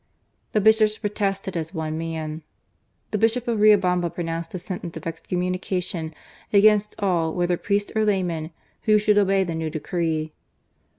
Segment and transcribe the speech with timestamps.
[0.53, 2.41] The Bishops protested as pne man.
[3.11, 6.15] The Bishop of Riobamba pronounced a sentence of excommunication
[6.51, 8.49] against all whether priests or laymen
[8.85, 10.33] who should obey the new decree.